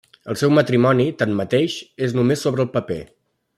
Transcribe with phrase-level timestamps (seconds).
[0.33, 1.77] El seu matrimoni, tanmateix,
[2.09, 3.01] és només sobre el paper.